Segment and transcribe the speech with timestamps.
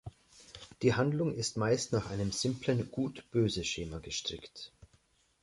[0.81, 4.73] Die Handlung ist meist nach einem simplen Gut-Böse-Schema gestrickt.